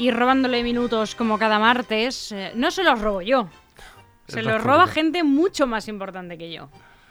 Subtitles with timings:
[0.00, 3.50] y robándole minutos como cada martes, eh, no se los robo yo.
[4.28, 6.70] Se los roba gente mucho más importante que yo.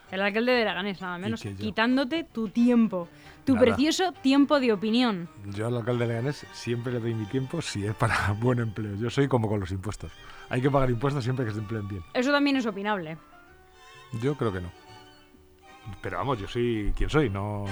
[0.09, 3.07] El alcalde de Leganés, nada menos, quitándote tu tiempo,
[3.45, 3.65] tu Nada.
[3.65, 5.29] precioso tiempo de opinión.
[5.53, 8.95] Yo al alcalde de Leganés siempre le doy mi tiempo si es para buen empleo.
[8.95, 10.11] Yo soy como con los impuestos.
[10.49, 12.01] Hay que pagar impuestos siempre que se empleen bien.
[12.15, 13.19] Eso también es opinable.
[14.19, 14.71] Yo creo que no.
[16.01, 17.65] Pero vamos, yo soy quien soy, no.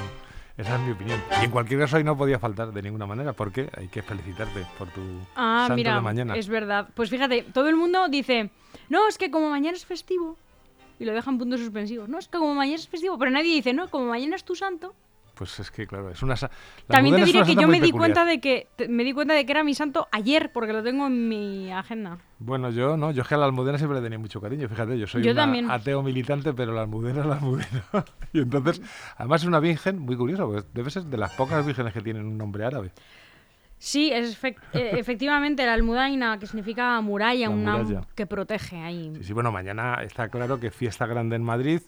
[0.58, 1.22] Esa es mi opinión.
[1.42, 4.66] Y en cualquier caso ahí no podía faltar de ninguna manera, porque hay que felicitarte
[4.78, 5.02] por tu
[5.36, 6.36] Ah, santo mira, de mañana.
[6.36, 6.90] es verdad.
[6.96, 8.50] Pues fíjate, todo el mundo dice,
[8.90, 10.36] no, es que como mañana es festivo,
[11.00, 12.10] y lo dejan puntos suspensivos.
[12.10, 14.56] No, es que como mañana es festivo, pero nadie dice, no, como mañana es tu
[14.56, 14.96] santo.
[15.38, 16.36] Pues es que claro, es una.
[16.88, 17.92] También te diré que yo me di peculiar.
[17.98, 20.82] cuenta de que te- me di cuenta de que era mi santo ayer, porque lo
[20.82, 22.18] tengo en mi agenda.
[22.40, 24.98] Bueno, yo no, yo es que a la almudena siempre le tenía mucho cariño, fíjate,
[24.98, 27.84] yo soy Yo una ateo militante, pero la almudena es la almudena.
[28.34, 28.82] y entonces,
[29.18, 32.26] además es una virgen muy curiosa, porque debe ser de las pocas vírgenes que tienen
[32.26, 32.92] un nombre árabe.
[33.80, 38.08] Sí, es eh, efectivamente la almudaina, que significa muralla, La una muralla.
[38.16, 39.14] que protege ahí.
[39.18, 41.82] Sí, sí, bueno, mañana está claro que fiesta grande en Madrid.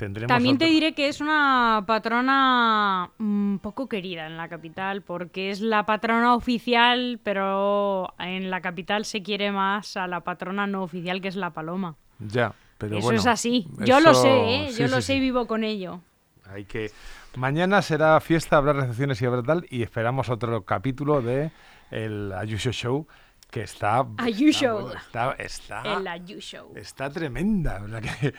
[0.00, 5.50] Tendremos También te diré que es una patrona mm, poco querida en la capital, porque
[5.50, 10.84] es la patrona oficial, pero en la capital se quiere más a la patrona no
[10.84, 11.96] oficial, que es la paloma.
[12.18, 13.68] Ya, pero eso bueno, es así.
[13.84, 14.66] Yo lo sé, ¿eh?
[14.70, 16.00] sí, yo sí, lo sé y vivo con ello.
[16.46, 16.90] Hay que
[17.36, 21.50] mañana será fiesta, habrá recepciones y habrá tal y esperamos otro capítulo de
[21.90, 23.06] el Ayuso Show
[23.50, 24.94] que está Ayuso.
[24.94, 26.72] está está, El Ayu Show.
[26.74, 28.32] está tremenda, que,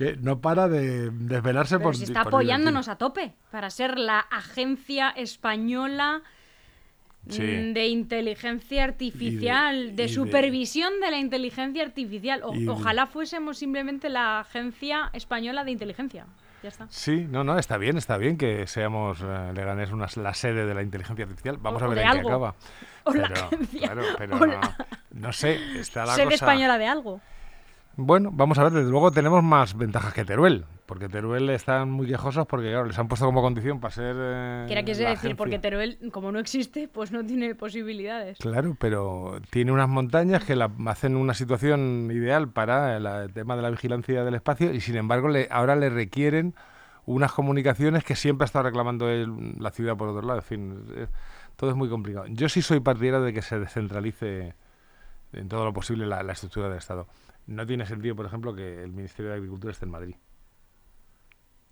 [0.00, 3.98] que no para de desvelarse Pero por se está por apoyándonos a tope para ser
[3.98, 6.22] la agencia española
[7.28, 7.42] Sí.
[7.42, 12.40] mm, de inteligencia artificial, de de- supervisión de la inteligencia artificial.
[12.42, 16.24] O- ojalá fuésemos simplemente la agencia española de inteligencia.
[16.62, 16.86] Ya está.
[16.88, 20.72] Sí, no, no, está bien, está bien que seamos eh, Leganés una, la sede de
[20.74, 21.58] la inteligencia artificial.
[21.58, 22.54] Vamos O- a ver en qué acaba.
[23.04, 23.80] O la Pero, agencia.
[23.80, 26.34] claro, pero O no, la- no sé, está la Sede cosa...
[26.36, 27.20] española de algo.
[28.02, 32.06] Bueno, vamos a ver, desde luego tenemos más ventajas que Teruel, porque Teruel están muy
[32.06, 34.16] quejosos porque, claro, les han puesto como condición para ser...
[34.18, 38.38] eh, Quiera que decir, porque Teruel, como no existe, pues no tiene posibilidades.
[38.38, 43.54] Claro, pero tiene unas montañas que la hacen una situación ideal para el, el tema
[43.54, 46.54] de la vigilancia del espacio y sin embargo le, ahora le requieren
[47.04, 49.08] unas comunicaciones que siempre ha estado reclamando
[49.58, 50.38] la ciudad por otro lado.
[50.38, 51.06] En fin, eh,
[51.56, 52.24] todo es muy complicado.
[52.28, 54.54] Yo sí soy partidario de que se descentralice
[55.34, 57.06] en todo lo posible la, la estructura del Estado.
[57.50, 60.14] No tiene sentido, por ejemplo, que el Ministerio de Agricultura esté en Madrid.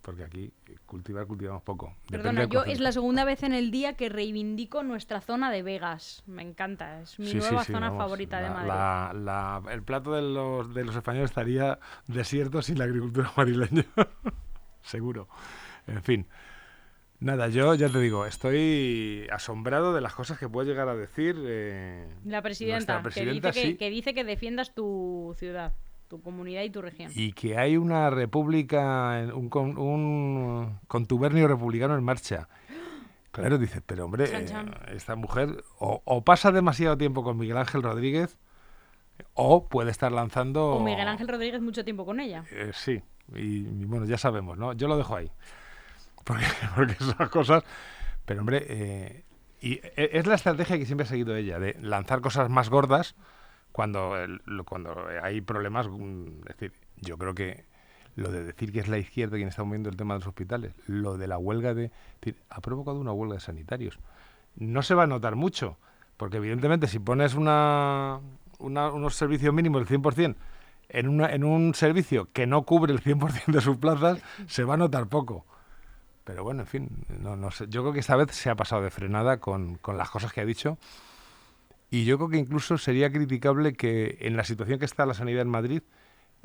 [0.02, 1.94] Porque aquí eh, cultivar cultivamos poco.
[2.10, 6.22] Perdona, yo es la segunda vez en el día que reivindico nuestra zona de Vegas.
[6.26, 8.68] Me encanta, es mi Sí, nueva sí, zona vamos, favorita de Madrid.
[8.68, 13.84] la- la- el plato de los, de los españoles estaría desierto sin la agricultura madrileña.
[14.82, 15.28] Seguro.
[15.86, 16.26] En fin.
[17.20, 21.34] Nada, yo ya te digo, estoy asombrado de las cosas que puede llegar a decir.
[21.40, 23.76] eh, La presidenta, que, dice que, sí.
[23.76, 25.72] que dice que defiendas tu ciudad,
[26.06, 27.10] tu comunidad y tu región.
[27.14, 32.48] Y que hay una república, un, con- un contubernio republicano en marcha.
[33.30, 34.68] Claro, dices, pero hombre, Chan, chan.
[34.68, 38.36] eh, esta mujer o, o pasa demasiado tiempo con Miguel Ángel Rodríguez
[39.34, 40.70] o puede estar lanzando...
[40.72, 42.44] O Miguel Ángel Rodríguez mucho tiempo con ella.
[42.50, 43.00] Eh, sí,
[43.36, 44.72] y bueno, ya sabemos, ¿no?
[44.72, 45.30] Yo lo dejo ahí.
[46.76, 47.64] Porque, esas cosas.
[48.24, 49.24] Pero hombre, eh,
[49.60, 53.14] y e- es la estrategia que siempre ha seguido ella, de lanzar cosas más gordas
[53.72, 55.88] cuando, el- cuando hay problemas.
[55.88, 57.64] mm, Es decir, yo creo que
[58.16, 60.72] lo de decir que es la izquierda quien está moviendo el tema de los hospitales,
[60.86, 61.90] lo de la huelga de.
[62.20, 63.98] decir, ha provocado una huelga de sanitarios.
[64.56, 65.78] No se va a notar mucho,
[66.16, 68.18] porque evidentemente si pones una,
[68.58, 70.36] una- unos servicios mínimos del 100%,
[70.88, 74.74] en, una, en un servicio que no cubre el 100% de sus plazas, se va
[74.74, 75.46] a notar poco.
[76.28, 76.90] Pero bueno, en fin,
[77.22, 77.68] no, no sé.
[77.70, 80.42] Yo creo que esta vez se ha pasado de frenada con, con las cosas que
[80.42, 80.76] ha dicho.
[81.90, 85.40] Y yo creo que incluso sería criticable que en la situación que está la sanidad
[85.40, 85.82] en Madrid,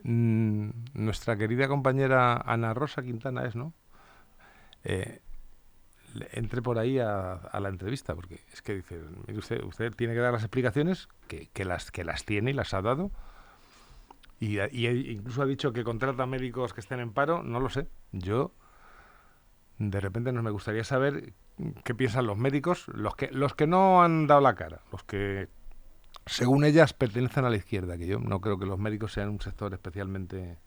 [0.03, 3.74] mm, nuestra querida compañera Ana Rosa Quintana es, ¿no?
[4.85, 5.19] Eh,
[6.31, 10.13] entre por ahí a, a la entrevista, porque es que dice, mire usted, usted tiene
[10.13, 13.12] que dar las explicaciones, que, que las, que las tiene y las ha dado,
[14.39, 17.89] y, y incluso ha dicho que contrata médicos que estén en paro, no lo sé.
[18.13, 18.53] Yo,
[19.78, 21.34] de repente, nos me gustaría saber
[21.84, 25.48] qué piensan los médicos, los que, los que no han dado la cara, los que,
[26.25, 29.42] según ellas, pertenecen a la izquierda, que yo no creo que los médicos sean un
[29.42, 30.58] sector especialmente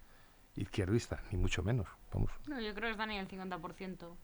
[0.56, 1.86] izquierdista, ni mucho menos.
[2.12, 2.30] Vamos.
[2.48, 4.16] No, yo creo que están en el 50%.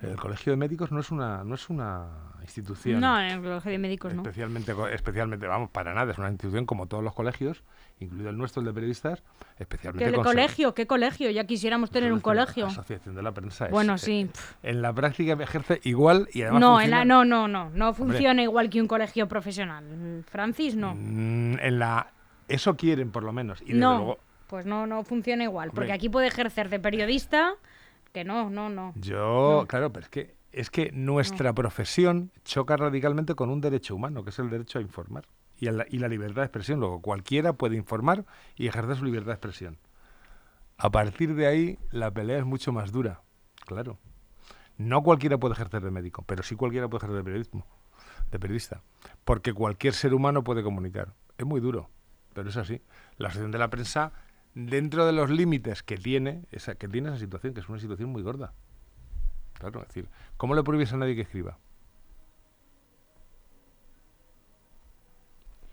[0.00, 2.06] Pero el Colegio de Médicos no es una, no es una
[2.42, 3.00] institución.
[3.00, 4.22] No, el Colegio de Médicos no.
[4.22, 6.12] Especialmente, vamos, para nada.
[6.12, 7.64] Es una institución como todos los colegios,
[7.98, 9.24] incluido el nuestro, el de periodistas,
[9.58, 10.72] especialmente ¿Qué colegio?
[10.72, 11.30] ¿Qué colegio?
[11.30, 12.66] Ya quisiéramos tener un la colegio.
[12.66, 13.66] Asociación de la Prensa.
[13.66, 14.30] es- Bueno, eh, sí.
[14.32, 14.54] pf.
[14.62, 17.70] En la práctica ejerce igual y además No, en la, no, no, no.
[17.70, 20.22] No funciona igual que un colegio profesional.
[20.30, 20.94] Francis, no.
[20.94, 22.12] Mm, en la
[22.46, 25.72] eso quieren por lo menos y desde no, luego pues no, no funciona igual.
[25.74, 27.54] Porque aquí puede ejercer de periodista,
[28.12, 28.92] que no, no, no.
[28.96, 29.66] yo No.
[29.66, 34.30] claro pero es que es que nuestra profesión choca radicalmente con un derecho humano que
[34.30, 35.24] es el derecho a informar
[35.58, 36.80] y, a la, y la libertad de expresión.
[36.80, 38.24] Luego cualquiera puede informar
[38.56, 39.78] y ejercer su libertad de expresión.
[40.78, 43.22] A partir de ahí la pelea es mucho más dura
[43.66, 43.98] claro.
[44.78, 47.66] No cualquiera puede ejercer de médico pero sí cualquiera puede ejercer de periodismo
[48.30, 48.82] de periodista
[49.24, 51.14] porque cualquier ser humano puede comunicar.
[51.36, 51.90] Es muy duro
[52.32, 52.80] pero es así.
[53.16, 54.12] La asociación de la prensa
[54.66, 58.10] dentro de los límites que tiene esa que tiene esa situación que es una situación
[58.10, 58.52] muy gorda.
[59.54, 61.58] Claro es decir cómo le prohíbes a nadie que escriba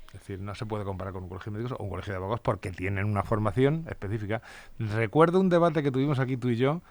[0.08, 2.18] es decir no se puede comparar con un colegio de médicos o un colegio de
[2.18, 4.42] abogados porque tienen una formación específica.
[4.78, 6.82] Recuerdo un debate que tuvimos aquí tú y yo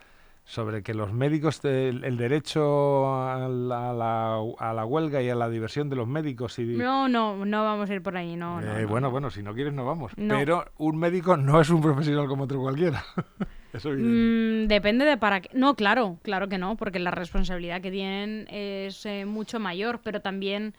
[0.47, 5.31] sobre que los médicos, el, el derecho a la, a la- a la huelga y
[5.31, 8.37] a la diversión de los médicos y, No, no, no vamos a ir por ahí,
[8.37, 8.61] no.
[8.61, 9.11] no, eh, no, bueno, no.
[9.11, 10.13] bueno, si no quieres no vamos.
[10.17, 13.03] Pero un médico no es un profesional como otro cualquiera.
[13.73, 13.89] Eso.
[13.91, 15.49] Mm, depende de para qué.
[15.55, 20.21] No, claro, claro que no, porque la responsabilidad que tienen es eh, mucho mayor, pero
[20.21, 20.75] también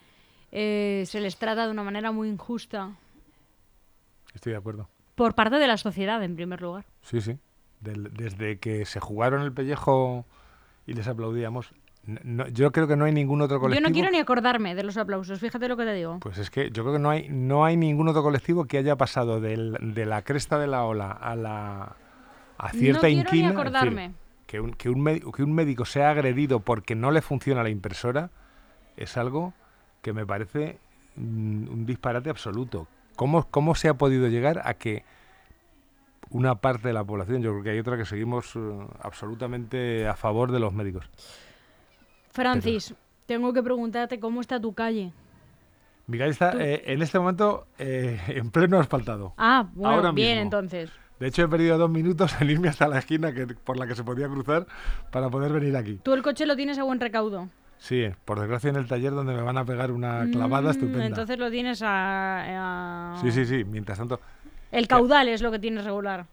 [0.52, 2.92] eh, se les trata de una manera muy injusta
[4.34, 4.88] Estoy de acuerdo.
[5.16, 6.86] por parte de la sociedad, en primer lugar.
[7.02, 7.38] Sí, sí.
[7.82, 10.26] Del- desde que se jugaron el pellejo
[10.88, 11.74] y les aplaudíamos,
[12.06, 13.90] no- yo creo que no hay ningún otro Yo colectivo.
[13.90, 16.20] no quiero ni acordarme de los aplausos, fíjate lo que te digo.
[16.20, 18.96] Pues es que yo creo que no hay, no hay ningún otro colectivo que haya
[18.96, 21.96] pasado del- de la cresta de la ola a la
[22.58, 23.32] a cierta no quiero inquina.
[23.32, 24.14] ni decir, acordarme.
[24.48, 27.70] que, un, que, un médico, que un médico sea agredido porque no le funciona la
[27.70, 28.30] impresora
[28.96, 29.54] es algo
[30.02, 30.78] que me parece
[31.18, 32.88] mm, un disparate absoluto.
[33.16, 35.04] ¿Cómo, ¿Cómo se ha podido llegar a que
[36.30, 38.60] una parte de la población, yo creo que hay otra que seguimos eh,
[39.02, 41.10] absolutamente a favor de los médicos?
[42.32, 42.94] Francis,
[43.26, 45.12] tengo que preguntarte cómo está tu calle.
[46.08, 49.34] Mi calle está eh, en este momento eh, en pleno asfaltado.
[49.38, 50.44] Ah, bueno, Ahora bien, mismo.
[50.44, 50.92] entonces.
[51.20, 53.96] De hecho, he perdido dos minutos en irme hasta la esquina que, por la que
[53.96, 54.68] se podía cruzar
[55.12, 56.00] para poder venir aquí.
[56.04, 57.48] Tú el coche lo tienes a buen recaudo.
[57.78, 61.06] Sí, por desgracia en el taller donde me van a pegar una clavada Mm, estupenda.
[61.08, 63.64] Entonces lo tienes a, a- Sí, sí, sí.
[63.64, 64.20] Mientras tanto,
[64.76, 66.26] El caudal es lo que tienes regular.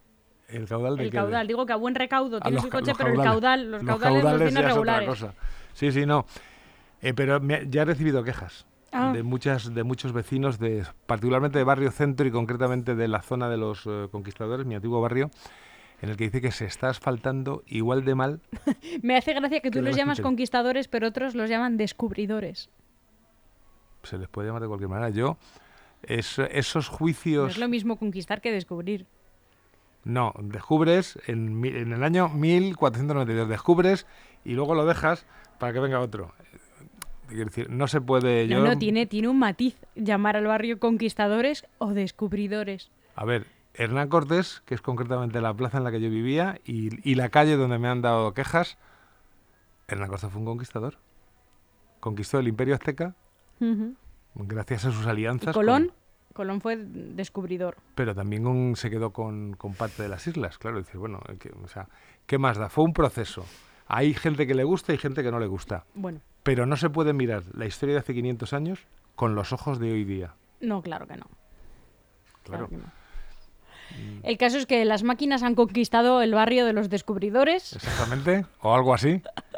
[0.48, 1.16] el caudal de El qué?
[1.16, 1.46] caudal.
[1.46, 3.32] Digo que a buen recaudo tienes los el coche, los pero el caudales.
[3.32, 5.08] caudal, los caudales los ya tienes es otra regulares.
[5.08, 5.34] cosa.
[5.72, 6.26] Sí, sí, no.
[7.00, 9.10] Eh, pero me- ya he recibido quejas Ah.
[9.14, 13.48] de muchas de muchos vecinos, de particularmente de Barrio Centro y concretamente de la zona
[13.48, 15.30] de los eh, Conquistadores, mi antiguo barrio,
[16.02, 18.40] en el que dice que se está asfaltando igual de mal
[19.02, 22.68] Me hace gracia que tú los lo llamas conquistadores, pero otros los llaman descubridores.
[24.02, 25.08] se les puede llamar de cualquier manera.
[25.10, 25.38] Yo,
[26.02, 27.50] es- esos No juicios...
[27.52, 29.06] es lo mismo conquistar que descubrir.
[30.04, 34.06] No, descubres en, en el año 1492, descubres
[34.44, 35.26] y luego lo dejas
[35.58, 36.32] para que venga otro.
[37.28, 38.46] Quiero decir, no se puede...
[38.48, 42.90] No, yo- no, tiene, tiene un matiz llamar al barrio conquistadores o descubridores.
[43.14, 47.08] A ver, Hernán Cortés, que es concretamente la plaza en la que yo vivía y,
[47.08, 48.76] y la calle donde me han dado quejas,
[49.86, 50.98] Hernán Cortés fue un conquistador.
[52.00, 53.14] Conquistó el imperio azteca.
[54.34, 55.54] Gracias a sus Y alianzas.
[55.54, 55.96] Colón, con-
[56.34, 57.76] Colón fue descubridor.
[57.94, 60.78] pero también con- se quedó con, con parte de las islas, claro.
[60.78, 61.88] Dices, bueno, eh, que- o sea,
[62.26, 62.68] ¿qué más da?
[62.68, 63.44] Fue un proceso.
[63.86, 65.84] Hay gente que le gusta y gente que no le gusta.
[65.94, 68.80] Bueno, Pero no se puede mirar la historia de hace 500 años
[69.14, 70.34] con los ojos de hoy día.
[70.60, 71.26] no, claro que no.
[72.44, 72.66] Claro.
[72.66, 73.02] claro que no.
[74.22, 77.74] El caso es que las máquinas han conquistado el barrio de los descubridores.
[77.74, 79.22] Exactamente, o algo así.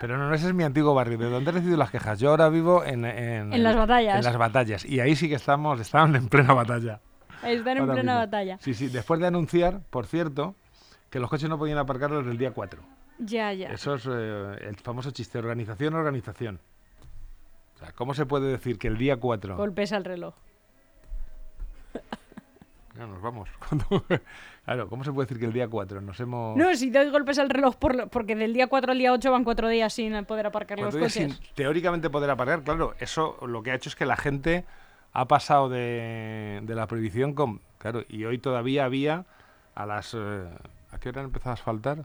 [0.00, 2.18] Pero no, ese es mi antiguo barrio, de donde he recibido las quejas.
[2.18, 3.04] Yo ahora vivo en...
[3.04, 4.16] En, En las batallas.
[4.16, 4.82] En las batallas.
[4.86, 7.00] Y ahí sí que estamos, estaban en plena batalla.
[7.42, 8.14] Están en plena mismo.
[8.14, 8.56] batalla.
[8.62, 10.54] Sí, sí, después de anunciar, por cierto,
[11.10, 12.80] que los coches no podían aparcar desde el día 4.
[13.18, 13.68] Ya, ya.
[13.68, 16.60] Eso es eh, el famoso chiste, organización, organización.
[17.74, 19.58] O sea, ¿cómo se puede decir que el día 4...
[19.58, 20.34] Golpes al reloj.
[23.00, 23.48] Ya nos vamos.
[24.66, 26.56] Claro, ¿cómo se puede decir que el día 4 nos hemos...
[26.56, 29.32] No, si doy golpes al reloj por lo- porque del día 4 al día 8
[29.32, 31.12] van cuatro días sin poder aparcar los coches.
[31.14, 34.64] sin teóricamente poder aparcar, claro, eso lo que ha hecho es que la gente
[35.12, 37.60] ha pasado de, de la prohibición con...
[37.78, 39.24] Claro, y hoy todavía había
[39.74, 40.14] a las...
[40.14, 40.44] eh,
[40.92, 42.04] ¿A qué hora han empezado a asfaltar?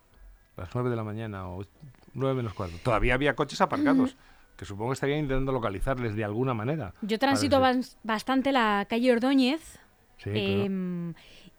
[0.57, 1.65] A las 9 de la mañana o
[2.13, 2.77] 9 menos cuarto.
[2.83, 4.15] Todavía había coches aparcados,
[4.55, 6.93] que supongo que estarían intentando localizarles de alguna manera.
[7.01, 7.61] Yo transito
[8.03, 9.77] bastante la calle Ordóñez
[10.17, 10.41] Sí, claro.
[10.63, 11.13] em,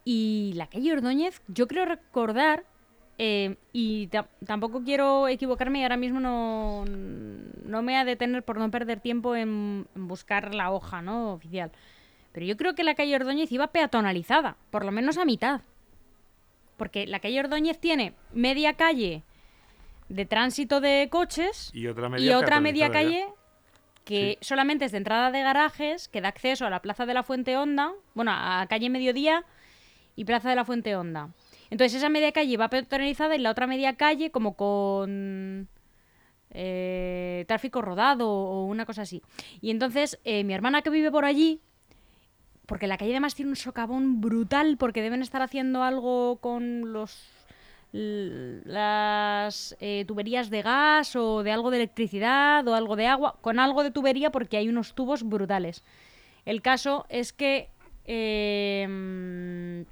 [0.05, 2.65] y la calle Ordóñez, yo creo recordar
[3.19, 8.43] eh, y ta- tampoco quiero equivocarme y ahora mismo no, no me voy a detener
[8.43, 11.33] por no perder tiempo en, en buscar la hoja ¿no?
[11.33, 11.71] oficial.
[12.33, 15.63] Pero yo creo que la calle Ordóñez iba peatonalizada, por lo menos a mitad.
[16.77, 19.23] Porque la calle Ordóñez tiene media calle
[20.11, 23.27] de tránsito de coches Y otra y otra media calle
[24.07, 27.25] que solamente es de entrada de garajes, que da acceso a la Plaza de la
[27.25, 29.45] Fuente Honda, bueno, a calle Mediodía
[30.15, 31.31] y Plaza de la Fuente Honda.
[31.71, 35.69] Entonces esa media calle va peatonalizada y la otra media calle como con
[36.51, 39.23] eh, tráfico rodado o una cosa así.
[39.61, 41.61] Y entonces eh, mi hermana que vive por allí,
[42.67, 47.36] porque la calle además tiene un socavón brutal porque deben estar haciendo algo con los
[48.65, 53.59] las eh, tuberías de gas o de algo de electricidad o algo de agua, con
[53.59, 55.83] algo de tubería porque hay unos tubos brutales.
[56.45, 57.69] El caso es que
[58.05, 59.85] eh,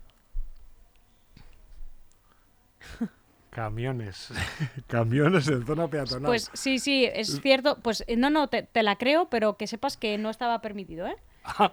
[3.51, 4.31] Camiones.
[4.89, 6.25] Camiones en zona peatonal.
[6.31, 7.79] Pues sí, sí, es cierto.
[7.81, 11.07] Pues eh, no, no, te, te la creo, pero que sepas que no estaba permitido,
[11.07, 11.17] ¿eh?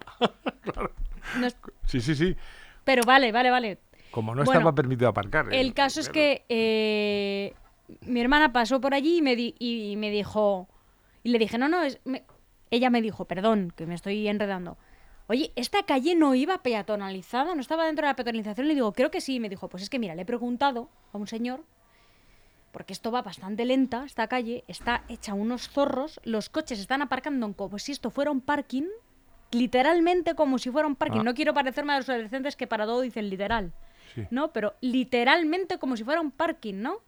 [1.38, 2.36] No es- Sí, sí, sí.
[2.84, 3.78] pero vale, vale, vale.
[4.12, 5.52] Como no Bueno, estaba permitido aparcar.
[5.52, 7.54] El caso es que eh,
[8.02, 10.68] mi hermana pasó por allí y me, di- y me dijo...
[11.24, 12.24] Y le dije, no, no, es, me-
[12.70, 14.76] ella me dijo, perdón, que me estoy enredando.
[15.28, 17.54] Oye, ¿esta calle no iba peatonalizada?
[17.54, 18.68] ¿No estaba dentro de la peatonalización?
[18.68, 19.36] Le digo, creo que sí.
[19.36, 21.64] Y me dijo, pues es que mira, le he preguntado a un señor,
[22.72, 27.52] porque esto va bastante lenta, esta calle, está hecha unos zorros, los coches están aparcando
[27.54, 28.84] como si esto fuera un parking,
[29.52, 31.20] literalmente como si fuera un parking.
[31.20, 31.24] Ah.
[31.24, 33.72] No quiero parecerme a los adolescentes que para todo dicen literal.
[34.30, 34.52] ¿No?
[34.52, 36.98] Pero literalmente como si fuera un parking, ¿no?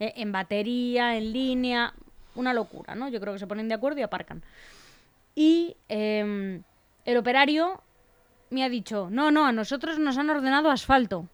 [0.00, 1.94] Eh, en batería, en línea,
[2.34, 3.08] una locura, ¿no?
[3.08, 4.42] Yo creo que se ponen de acuerdo y aparcan.
[5.34, 6.62] Y em,
[7.04, 7.82] el operario
[8.50, 11.28] me ha dicho, no, no, a nosotros nos han ordenado asfalto.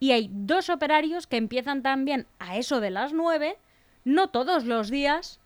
[0.00, 3.56] Y hay dos operarios que empiezan también a eso de las nueve,
[4.04, 5.40] no todos los días,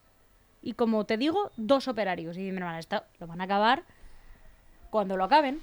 [0.63, 2.37] y como te digo, dos operarios.
[2.37, 3.85] Y mi hermana, esto lo van a acabar
[4.91, 5.61] cuando lo acaben.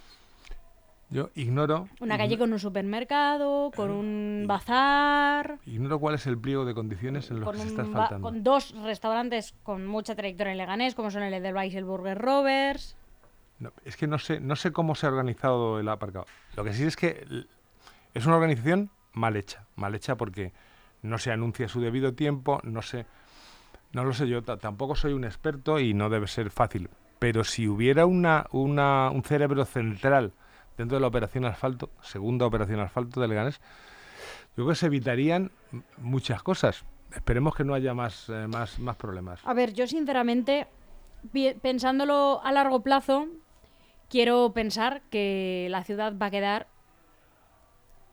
[1.12, 1.88] Yo ignoro.
[2.00, 7.30] Una calle con un supermercado, con un bazar, Ignoro cuál es el pliego de condiciones
[7.30, 8.28] en los que se está faltando.
[8.28, 12.18] con dos restaurantes con mucha trayectoria en Leganés, como son el Edelweiss y el Burger
[12.18, 12.96] Rovers.
[13.60, 16.26] No, es que no sé, no sé cómo se ha organizado el aparcado.
[16.58, 17.24] Lo que sí es que
[18.14, 19.66] es una organización mal hecha.
[19.76, 20.52] Mal hecha porque
[21.04, 23.06] no se anuncia su debido tiempo, no sé.
[23.94, 26.90] No lo sé yo, ta- tampoco soy un experto y no debe ser fácil.
[27.20, 30.34] Pero si hubiera una, una, un cerebro central
[30.78, 33.60] dentro de la operación asfalto, segunda operación asfalto de Leganés,
[34.58, 35.52] yo creo que se evitarían
[35.98, 36.86] muchas cosas.
[37.14, 39.40] Esperemos que no haya más, eh, más, más problemas.
[39.46, 40.68] A ver, yo sinceramente,
[41.62, 43.28] pensándolo a largo plazo,
[44.10, 46.68] quiero pensar que la ciudad va a quedar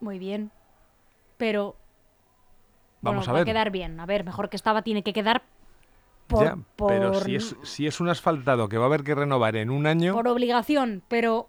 [0.00, 0.50] muy bien,
[1.36, 1.76] pero
[3.00, 3.42] Vamos bueno, a va ver.
[3.42, 3.98] a quedar bien.
[4.00, 5.42] A ver, mejor que estaba tiene que quedar
[6.28, 9.14] por, Ya, pero por- si es, si es un asfaltado que va a haber que
[9.14, 11.48] renovar en un año, por obligación, pero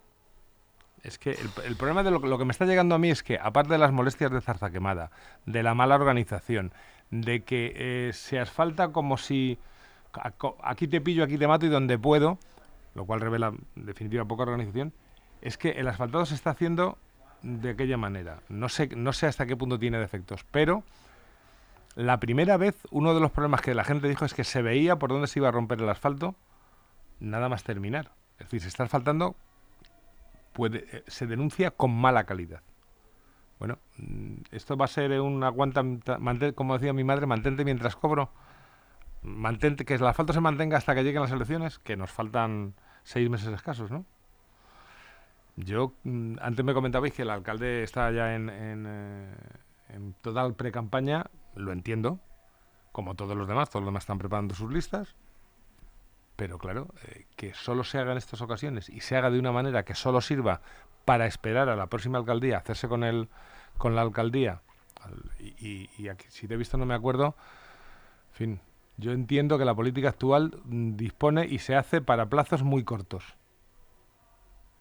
[1.03, 3.24] es que el, el problema de lo, lo que me está llegando a mí es
[3.24, 5.12] que, aparte de las molestias de zarza quemada,
[5.45, 6.74] de la mala organización,
[7.12, 9.60] de que eh, se asfalta como si
[10.63, 12.39] aquí te pillo, aquí te mato y donde puedo,
[12.95, 14.93] lo cual revela en definitiva poca organización,
[15.41, 16.98] es que el asfaltado se está haciendo
[17.41, 18.39] de aquella manera.
[18.50, 20.83] No sé, no sé hasta qué punto tiene defectos, pero
[21.95, 24.98] la primera vez uno de los problemas que la gente dijo es que se veía
[24.98, 26.36] por dónde se iba a romper el asfalto
[27.19, 28.12] nada más terminar.
[28.39, 29.36] Es decir, se está asfaltando,
[30.53, 32.62] puede, eh, se denuncia con mala calidad.
[33.60, 35.83] Bueno, mm, esto va a ser un aguanta,
[36.55, 38.31] como decía mi madre, mantente mientras cobro.
[39.22, 43.29] Mantente, que el asfalto se mantenga hasta que lleguen las elecciones, que nos faltan seis
[43.29, 44.05] meses escasos, ¿no?
[45.55, 49.36] Yo, mm, antes me comentabais que el alcalde está ya en, en, eh,
[49.89, 52.19] en total pre-campaña, lo entiendo,
[52.91, 55.15] como todos los demás, todos los demás están preparando sus listas,
[56.36, 59.52] pero claro, eh, que solo se haga en estas ocasiones y se haga de una
[59.52, 60.62] manera que solo sirva
[61.06, 63.30] para esperar a la próxima alcaldía, hacerse con el,
[63.78, 64.62] con la alcaldía,
[65.02, 67.36] al- y, y- y aquí, si te he visto no me acuerdo,
[68.32, 68.62] en fin,
[68.98, 73.36] yo entiendo que la política actual mm, dispone y se hace para plazos muy cortos.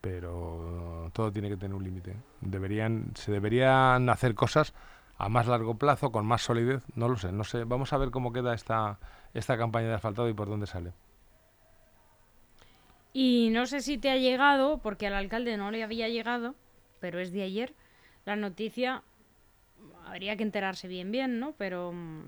[0.00, 2.16] Pero todo tiene que tener un límite.
[2.40, 4.74] Deberían, se deberían hacer cosas
[5.16, 6.82] a más largo plazo, con más solidez.
[6.96, 7.62] No lo sé, no sé.
[7.64, 8.98] Vamos a ver cómo queda esta,
[9.32, 10.92] esta campaña de asfaltado y por dónde sale.
[13.12, 16.54] Y no sé si te ha llegado, porque al alcalde no le había llegado,
[17.00, 17.74] pero es de ayer,
[18.24, 19.02] la noticia,
[20.06, 21.52] habría que enterarse bien bien, ¿no?
[21.58, 22.22] Pero mm,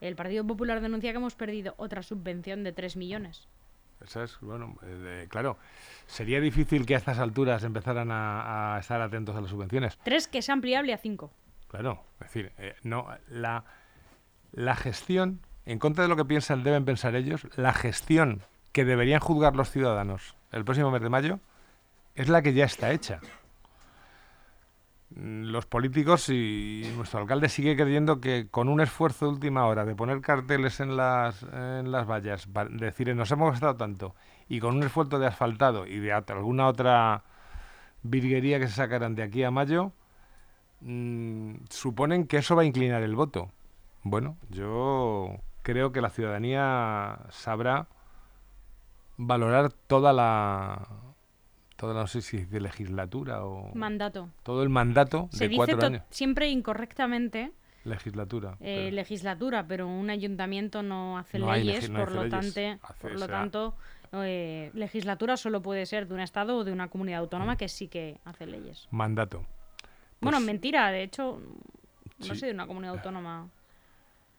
[0.00, 3.48] el Partido Popular denuncia que hemos perdido otra subvención de 3 millones.
[4.04, 5.56] Esa es, bueno, eh, claro,
[6.06, 9.98] sería difícil que a estas alturas empezaran a, a estar atentos a las subvenciones.
[10.04, 11.32] Tres que es ampliable a cinco.
[11.68, 13.64] Claro, es decir, eh, no, la,
[14.52, 18.42] la gestión, en contra de lo que piensan, deben pensar ellos, la gestión
[18.76, 21.40] que deberían juzgar los ciudadanos el próximo mes de mayo
[22.14, 23.20] es la que ya está hecha.
[25.14, 29.86] Mm, Los políticos y nuestro alcalde sigue creyendo que con un esfuerzo de última hora
[29.86, 34.14] de poner carteles en las, en las vallas, va- decir nos hemos gastado tanto,
[34.46, 37.22] y con un esfuerzo de asfaltado y de alguna otra
[38.02, 39.92] virguería que se sacarán de aquí a mayo,
[40.82, 43.50] mm, suponen que eso va a inclinar el voto.
[44.02, 47.86] Bueno, yo creo que la ciudadanía sabrá
[49.16, 50.88] valorar toda la
[51.76, 54.30] toda no sé si de legislatura o Mandato.
[54.42, 57.52] todo el mandato Se de dice cuatro años siempre incorrectamente
[57.84, 62.24] legislatura eh, pero- legislatura, pero un ayuntamiento no hace No leyes, no por, hace lo
[62.24, 62.54] leyes.
[62.54, 63.74] tante- por lo tanto,
[64.12, 67.56] eh, legislatura solo puede ser de un estado o de una comunidad autónoma Mm.
[67.58, 68.88] que sí que hace leyes.
[68.90, 69.44] mandato
[70.20, 71.38] bueno, Pues- mentira, de hecho,
[72.20, 72.36] no Sí.
[72.40, 73.48] sé de una comunidad autónoma.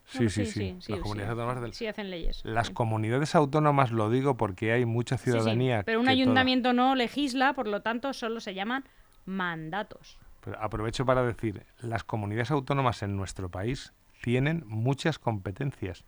[0.08, 2.40] Sí, sí, sí, sí, las comunidades autónomas del- Sí hacen leyes.
[2.44, 6.94] las comunidades autónomas lo digo porque hay mucha ciudadanía pero un que toda- ayuntamiento no
[6.94, 8.84] legisla, por lo tanto, solo se llaman
[9.26, 10.18] mandatos.
[10.40, 16.04] Pero aprovecho para decir, las comunidades autónomas en nuestro país tienen muchas competencias.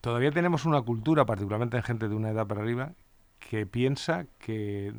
[0.00, 2.92] Todavía tenemos una cultura, particularmente en gente de una edad para arriba,
[3.38, 4.92] que piensa que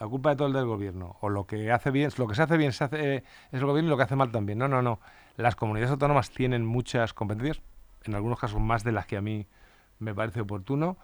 [0.00, 2.42] la culpa de todo es del gobierno, o lo que hace bien, lo que se
[2.42, 4.58] hace bien se hace, eh, es el gobierno y lo que hace mal también.
[4.58, 4.98] No, no, no.
[5.36, 7.60] Las comunidades autónomas tienen muchas competencias,
[8.04, 9.46] en algunos casos más de las que a mí
[9.98, 10.96] me parece oportuno,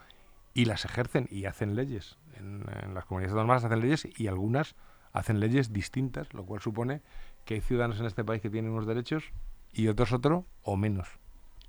[0.55, 2.17] y las ejercen y hacen leyes.
[2.39, 4.75] En, en las comunidades autónomas hacen leyes y algunas
[5.13, 7.01] hacen leyes distintas, lo cual supone
[7.45, 9.31] que hay ciudadanos en este país que tienen unos derechos
[9.71, 11.07] y otros otro o menos.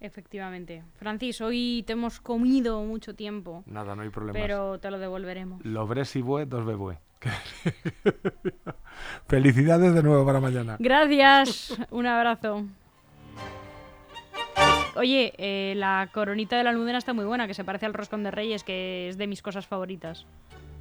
[0.01, 0.85] Efectivamente.
[0.95, 4.39] Francis, hoy te hemos comido mucho tiempo, Nada, no hay problema.
[4.39, 5.65] pero te lo devolveremos.
[5.65, 6.99] Lo bre si bue, dos bebue.
[9.29, 10.77] Felicidades de nuevo para mañana.
[10.79, 12.65] Gracias, un abrazo.
[14.97, 18.25] Oye, eh, la coronita de la almudena está muy buena, que se parece al roscón
[18.25, 20.27] de reyes, que es de mis cosas favoritas.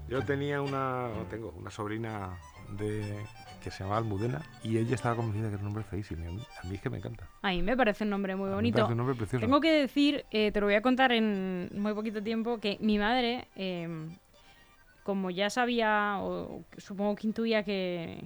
[0.10, 2.38] Yo tenía una, tengo una sobrina
[2.78, 3.04] de
[3.64, 6.24] que se llamaba Almudena y ella estaba convencida que era un nombre feísimo.
[6.24, 7.28] y A mí, a mí es que me encanta.
[7.42, 8.78] A mí me parece un nombre muy me bonito.
[8.78, 9.42] parece un nombre precioso.
[9.46, 12.98] Tengo que decir, eh, te lo voy a contar en muy poquito tiempo, que mi
[12.98, 14.08] madre, eh,
[15.08, 18.22] como ya sabía, o supongo que intuía que...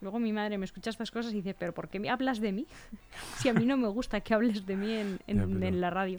[0.00, 2.50] Luego mi madre me escucha estas cosas y dice, pero ¿por qué me hablas de
[2.50, 2.66] mí?
[3.38, 5.90] si a mí no me gusta que hables de mí en, en- pero- en la
[5.90, 6.18] radio.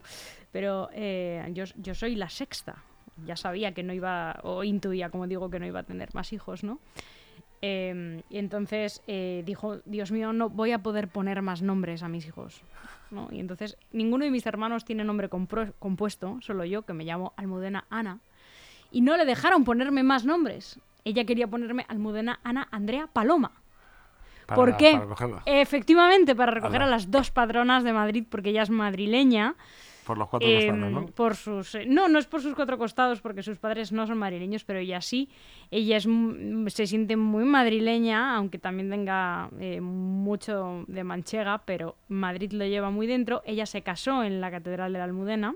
[0.53, 2.77] Pero eh, yo, yo soy la sexta.
[3.25, 6.31] Ya sabía que no iba, o intuía, como digo, que no iba a tener más
[6.31, 6.79] hijos, ¿no?
[7.61, 12.07] Eh, y entonces eh, dijo, Dios mío, no voy a poder poner más nombres a
[12.07, 12.61] mis hijos.
[13.11, 13.27] ¿no?
[13.31, 17.85] Y entonces ninguno de mis hermanos tiene nombre compuesto, solo yo, que me llamo Almudena
[17.89, 18.19] Ana.
[18.95, 20.79] Y no le dejaron ponerme más nombres.
[21.03, 23.51] Ella quería ponerme Almudena Ana Andrea Paloma.
[24.45, 24.97] Para- ¿Por qué?
[25.17, 25.41] para.
[25.45, 29.55] Efectivamente, para recoger a las dos patronas de Madrid, porque ella es madrileña.
[30.05, 31.05] Por los cuatro Em, costados, ¿no?
[31.07, 34.17] Por sus, eh, no, no es por sus cuatro costados, porque sus padres no son
[34.19, 35.29] madrileños, pero ella sí.
[35.71, 41.95] Ella es, m- se siente muy madrileña, aunque también tenga eh, mucho de manchega, pero
[42.07, 43.41] Madrid lo lleva muy dentro.
[43.45, 45.55] Ella se casó en la Catedral de la Almudena,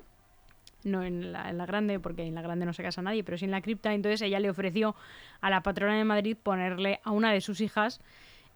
[0.83, 3.37] no en la, en la Grande, porque en la Grande no se casa nadie, pero
[3.37, 3.93] sí en la cripta.
[3.93, 4.95] Entonces ella le ofreció
[5.41, 8.01] a la patrona de Madrid ponerle a una de sus hijas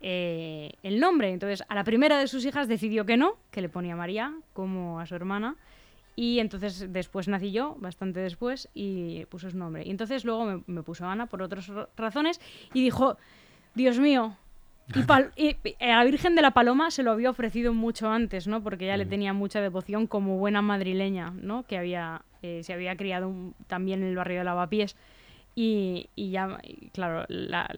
[0.02, 1.32] eh, el nombre.
[1.32, 5.00] Entonces a la primera de sus hijas decidió que no, que le ponía María, como
[5.00, 5.56] a su hermana.
[6.16, 9.84] Y entonces después nací yo, bastante después, y puso su nombre.
[9.84, 12.40] Y entonces luego me, puso Ana por otras ra- razones
[12.74, 13.18] y dijo,
[13.74, 14.38] Dios mío,
[15.36, 18.48] y, y- y a la Virgen de la Paloma se lo había ofrecido mucho antes,
[18.48, 18.62] ¿no?
[18.62, 21.64] Porque ella le tenía mucha devoción como buena madrileña, ¿no?
[21.64, 24.96] Que había, eh, se había criado un- también en el barrio de Lavapiés.
[25.56, 26.60] Y, y ya,
[26.94, 27.70] claro, la-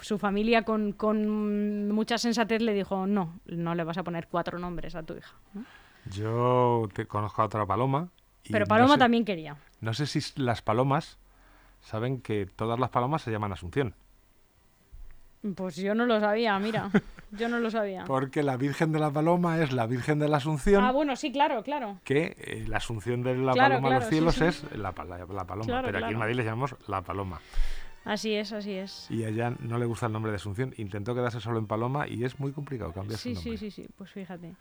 [0.00, 4.58] su familia con, con mucha sensatez le dijo, no, no le vas a poner cuatro
[4.58, 5.34] nombres a tu hija.
[5.52, 5.64] ¿no?
[6.10, 8.08] Yo te conozco a otra paloma.
[8.44, 9.56] y Pero no Paloma sé- también quería.
[9.82, 11.18] No sé si las palomas
[11.82, 13.94] saben que todas las palomas se llaman Asunción.
[15.54, 16.90] Pues yo no lo sabía, mira.
[17.32, 18.04] Yo no lo sabía.
[18.06, 20.84] Porque la Virgen de la Paloma es la Virgen de la Asunción.
[20.84, 21.98] Ah, bueno, sí, claro, claro.
[22.04, 24.44] que eh, la asunción de la Claro, paloma a los sí, cielos sí.
[24.44, 26.18] es la, la- la paloma, Claro, pero aquí en.
[26.18, 27.40] Madrid le llamamos la paloma.
[28.04, 29.10] Así es, así es.
[29.10, 32.08] Y a ella no le gusta el nombre de Asunción, intentó quedarse solo en paloma
[32.08, 33.70] y es muy complicado cambiar Sí, su sí, nombre.
[33.70, 34.54] sí, sí, pues fíjate.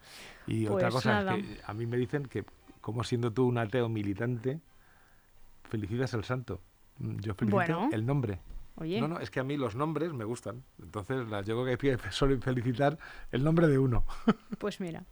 [0.47, 1.35] Y otra Pues cosa nada.
[1.35, 2.43] es que a mí me dicen que,
[2.81, 4.59] como siendo tú un ateo militante,
[5.69, 6.61] felicitas el santo.
[6.99, 7.89] Mm, Yo felicito Bueno.
[7.91, 8.39] el nombre.
[8.79, 10.63] Oye, No, no, es que a mí los nombres me gustan.
[10.81, 12.97] Entonces, la- yo creo que hay que solo felicitar
[13.31, 14.05] el nombre de uno.
[14.57, 15.03] pues mira.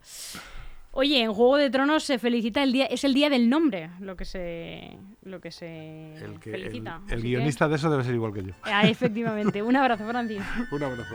[0.92, 4.16] Oye, en Juego de Tronos se felicita el día, es el día del nombre, lo
[4.16, 7.02] que se, lo que se El, que, el, felicita.
[7.08, 8.52] el que- guionista de eso debe ser igual que yo.
[8.62, 9.62] Ah, efectivamente.
[9.62, 10.40] Un abrazo, Francis.
[10.72, 11.14] Un abrazo.